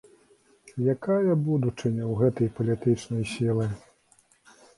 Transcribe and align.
Якая 0.93 1.35
будучыня 1.47 2.03
ў 2.07 2.13
гэтай 2.23 2.47
палітычнай 2.61 3.23
сілы? 3.35 3.71